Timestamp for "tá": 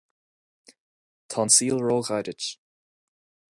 1.33-1.37